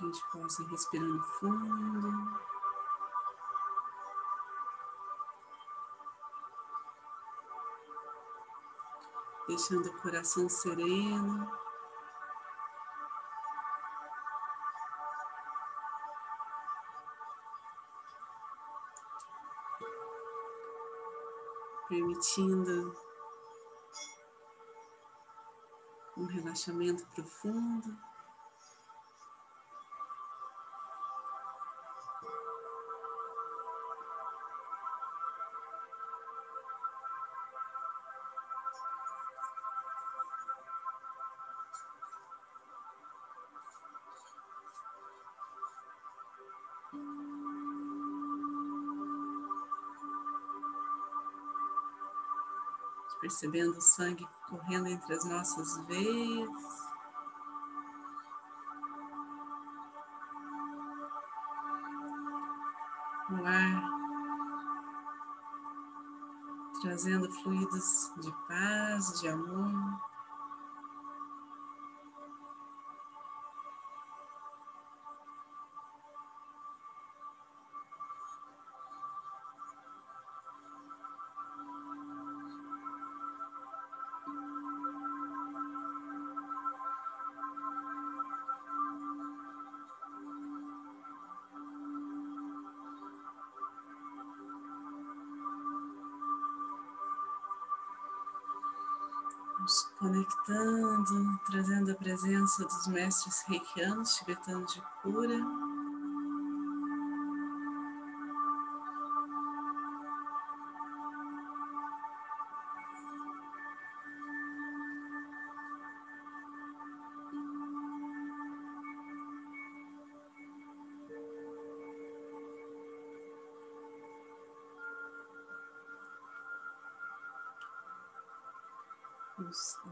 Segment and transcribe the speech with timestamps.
[0.00, 2.38] A gente possa ir respirando fundo.
[9.48, 11.50] Deixando o coração sereno.
[21.88, 22.94] Permitindo
[26.16, 27.98] um relaxamento profundo.
[53.28, 56.48] Percebendo o sangue correndo entre as nossas veias.
[63.30, 63.98] O ar
[66.80, 70.00] trazendo fluidos de paz, de amor.
[100.28, 105.67] Conectando, trazendo a presença dos mestres reikianos tibetanos de cura.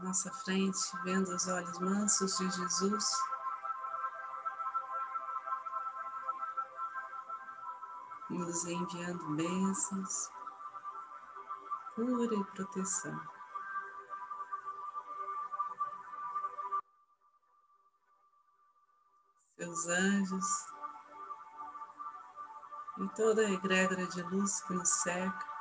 [0.03, 3.05] Nossa frente, vendo os olhos mansos de Jesus.
[8.29, 10.29] Nos enviando bênçãos,
[11.95, 13.19] cura e proteção.
[19.55, 20.67] Seus anjos
[22.99, 25.56] e toda a egrégora de luz que nos cerca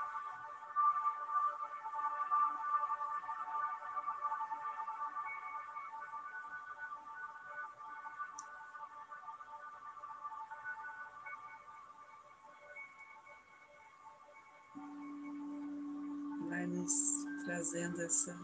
[17.86, 18.36] trazendo essa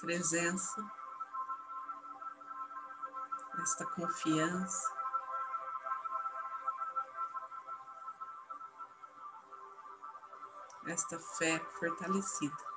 [0.00, 0.92] presença,
[3.62, 4.96] esta confiança.
[10.86, 12.76] Esta fé fortalecida.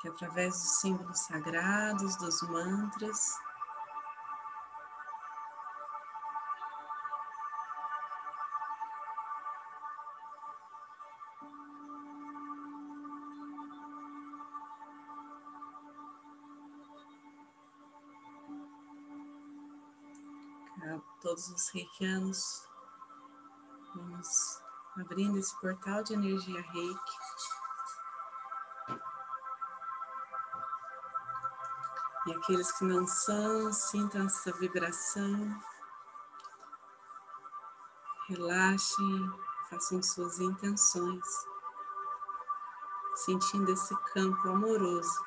[0.00, 3.18] que através dos símbolos sagrados, dos mantras,
[21.20, 22.68] todos os reikianos,
[23.94, 24.62] vamos
[24.98, 27.16] abrindo esse portal de energia reiki.
[32.26, 35.62] E aqueles que não são, sintam essa vibração.
[38.28, 39.30] Relaxem,
[39.70, 41.24] façam suas intenções,
[43.14, 45.24] sentindo esse campo amoroso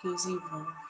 [0.00, 0.88] que os envolve.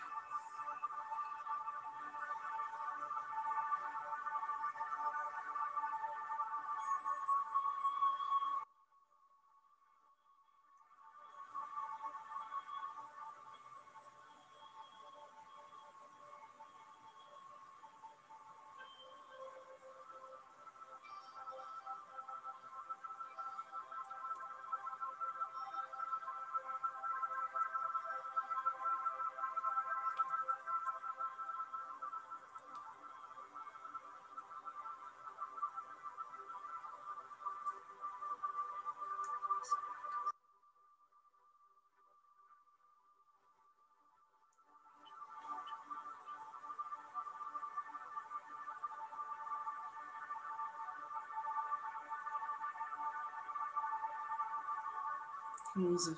[55.78, 56.12] Vamos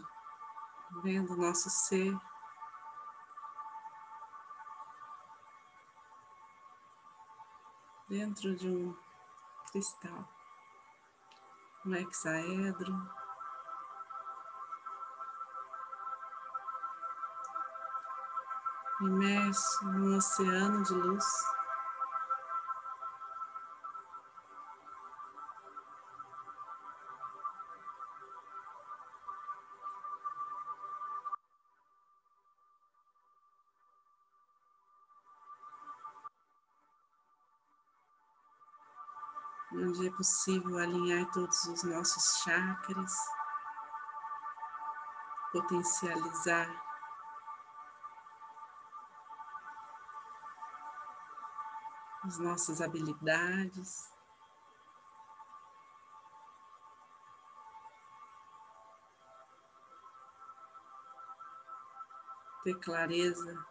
[1.03, 2.19] vendo nosso ser
[8.09, 8.97] dentro de um
[9.71, 10.27] cristal,
[11.85, 13.11] um hexaedro.
[19.03, 21.27] Imerso num oceano de luz.
[40.21, 43.15] Possível alinhar todos os nossos chakras,
[45.51, 46.69] potencializar
[52.25, 54.13] as nossas habilidades.
[62.63, 63.67] Ter clareza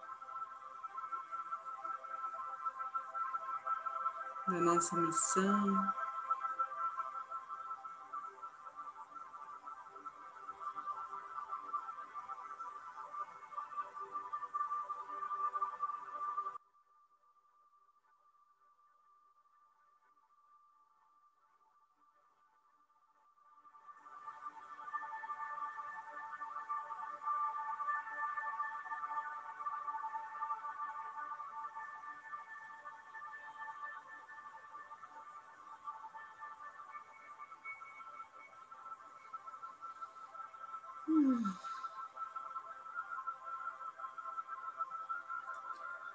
[4.48, 6.08] da nossa missão.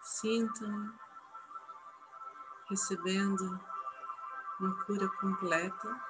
[0.03, 0.93] Sintam
[2.69, 3.61] recebendo
[4.61, 6.01] uma cura completa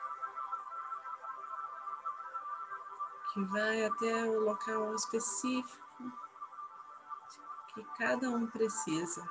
[3.33, 5.85] que vai até o local específico
[7.75, 9.29] que cada um precisa.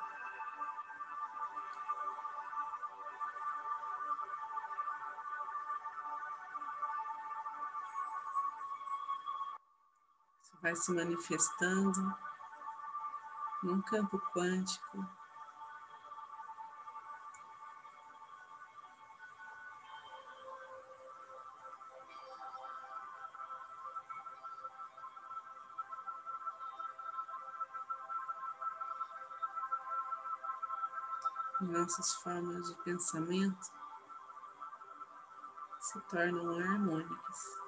[10.64, 12.16] Vai se manifestando
[13.62, 15.06] num campo quântico.
[31.60, 33.66] Nossas formas de pensamento
[35.78, 37.63] se tornam harmônicas.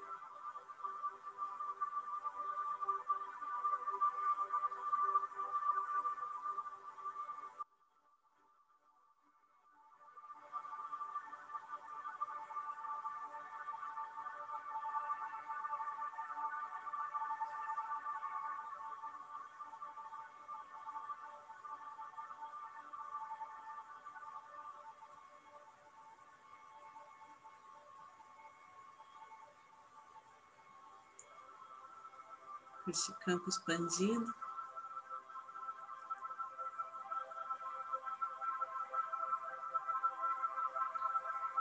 [32.90, 34.34] Este campo expandido.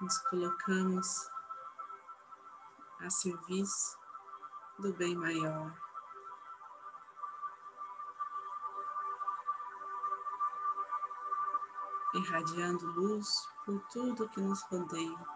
[0.01, 1.31] Nos colocamos
[2.99, 3.97] a serviço
[4.77, 5.73] do bem maior.
[12.13, 13.27] Irradiando luz
[13.65, 15.34] por tudo que nos rodeia.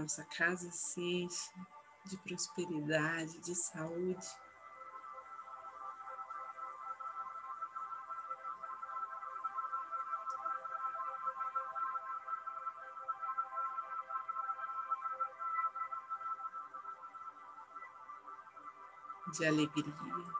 [0.00, 1.52] Nossa casa se enche
[2.06, 4.26] de prosperidade, de saúde.
[19.36, 20.39] De alegria.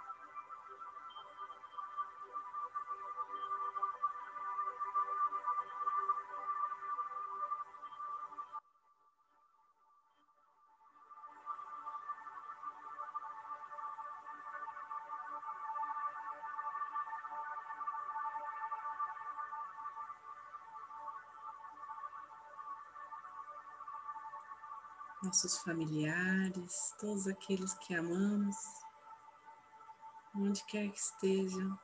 [25.22, 28.56] nossos familiares, todos aqueles que amamos,
[30.34, 31.78] onde quer que estejam.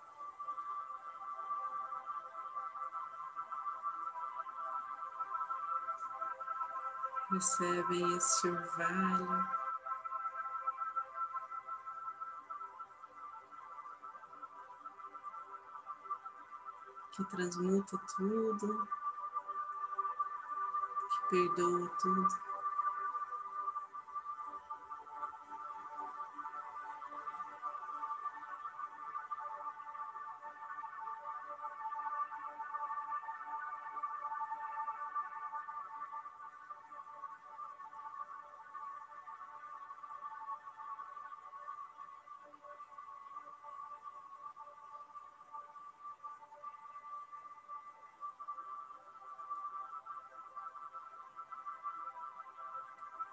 [7.31, 9.57] Recebem este orvalho.
[17.13, 18.89] Que transmuta tudo,
[21.11, 22.56] que perdoa tudo.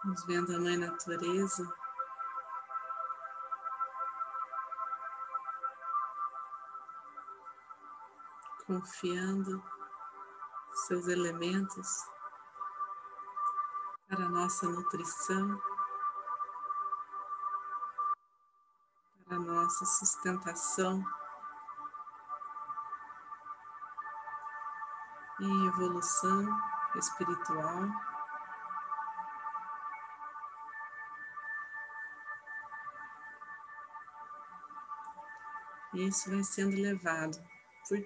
[0.06, 1.74] Nos vendo a Mãe Natureza.
[8.68, 9.64] Confiando
[10.88, 11.88] seus elementos
[14.10, 15.62] para a nossa nutrição,
[19.26, 21.02] para nossa sustentação
[25.40, 26.46] em evolução
[26.96, 28.13] espiritual.
[35.94, 37.38] E isso vai sendo levado
[37.88, 38.00] por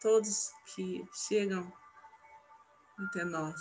[0.00, 1.72] todos que chegam
[2.98, 3.60] até nós,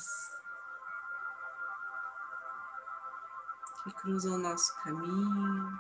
[3.84, 5.79] que cruzam o nosso caminho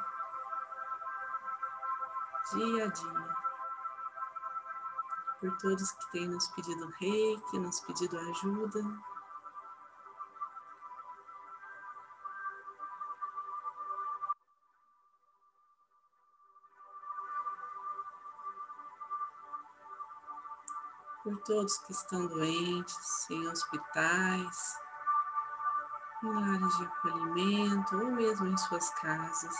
[2.53, 3.35] dia a dia,
[5.39, 8.81] por todos que têm nos pedido reiki, nos pedido ajuda.
[21.27, 24.79] Por todos que estão doentes, em hospitais,
[26.23, 29.53] em lares de acolhimento ou mesmo em suas casas.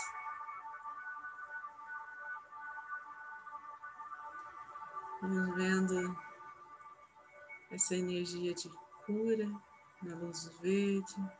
[5.20, 6.16] Vamos vendo
[7.70, 8.70] essa energia de
[9.04, 9.46] cura
[10.02, 11.38] na luz verde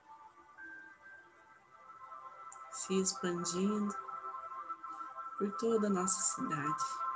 [2.71, 3.97] se expandindo
[5.39, 7.08] por toda a nossa cidade.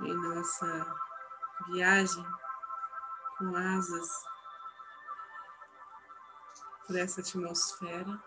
[0.00, 0.96] Em nossa
[1.68, 2.26] viagem
[3.38, 4.08] com asas
[6.86, 8.22] por essa atmosfera.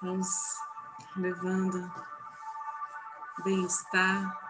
[0.00, 0.28] Vamos
[1.16, 1.92] levando
[3.44, 4.47] bem-estar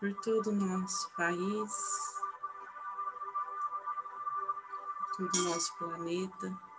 [0.00, 1.72] por todo o nosso país,
[5.18, 6.69] por todo o nosso planeta.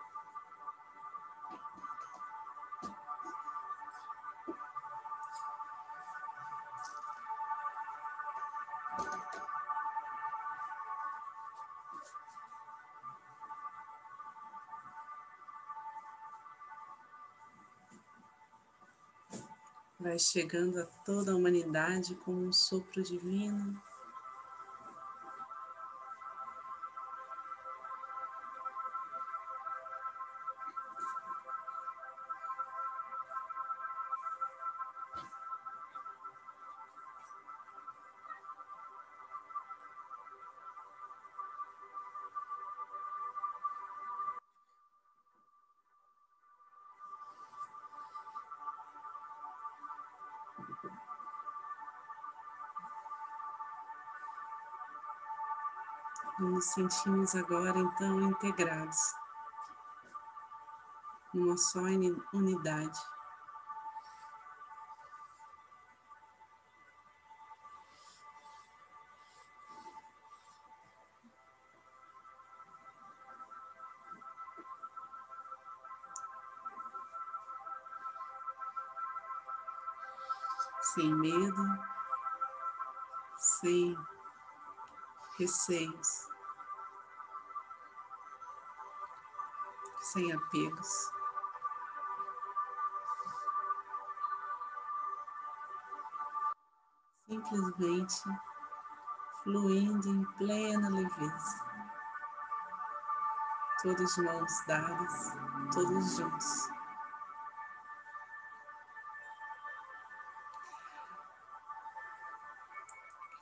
[20.02, 23.80] Vai chegando a toda a humanidade como um sopro divino.
[56.42, 58.98] Nos sentimos agora então integrados
[61.34, 61.80] numa só
[62.34, 63.00] unidade.
[80.94, 81.80] Sem medo,
[83.38, 83.96] sem
[85.38, 86.31] receios,
[90.12, 91.12] sem apegos.
[97.26, 98.24] Simplesmente
[99.44, 101.66] fluindo em plena leveza.
[103.82, 105.32] Todos mãos dadas,
[105.74, 106.70] todos juntos.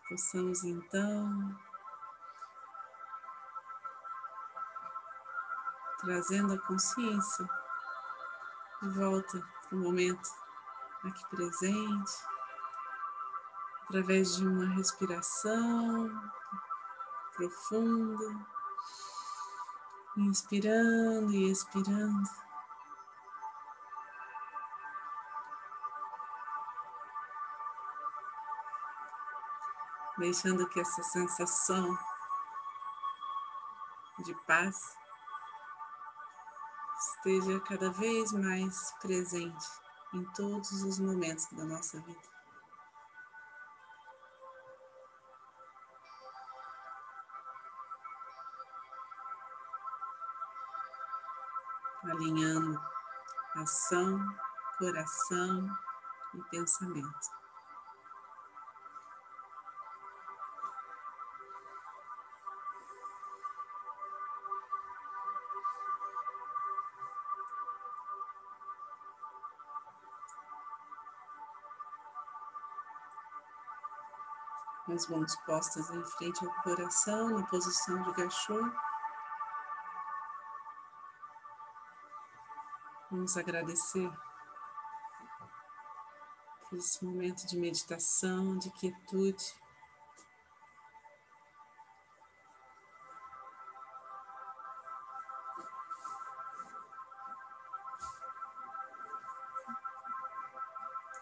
[0.07, 1.68] Possamos então
[6.01, 7.50] trazendo a consciência
[8.82, 10.29] de volta para o momento
[11.03, 12.12] aqui presente,
[13.84, 16.10] através de uma respiração
[17.36, 18.48] profunda,
[20.18, 22.29] inspirando e expirando.
[30.18, 31.98] Deixando que essa sensação
[34.25, 34.99] de paz
[37.00, 39.68] esteja cada vez mais presente
[40.13, 42.20] em todos os momentos da nossa vida.
[52.03, 52.79] Alinhando
[53.55, 54.20] ação,
[54.77, 55.77] coração
[56.33, 57.38] e pensamento.
[74.93, 78.59] As mãos postas em frente ao coração, na posição de gachô.
[83.11, 84.11] Vamos agradecer
[86.69, 89.55] por esse momento de meditação, de quietude.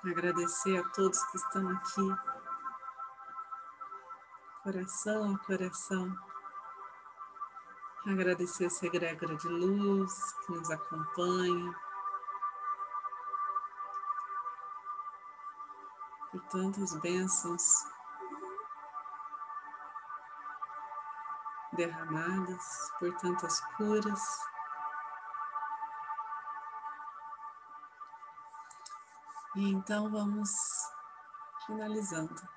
[0.04, 2.37] Agradecer a todos que estão aqui
[4.68, 6.14] coração a coração.
[8.06, 11.74] Agradecer essa egrégora de luz que nos acompanha.
[16.32, 17.64] Por tantas bênçãos
[21.72, 24.22] derramadas, por tantas curas.
[29.56, 30.52] E então vamos
[31.66, 32.57] finalizando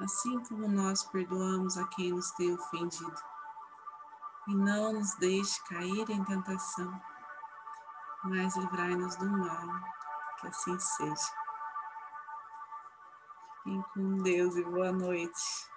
[0.00, 3.22] assim como nós perdoamos a quem nos tem ofendido.
[4.48, 7.00] E não nos deixe cair em tentação,
[8.24, 9.80] mas livrai-nos do mal,
[10.40, 11.32] que assim seja.
[13.62, 15.70] Fiquem com Deus e boa noite.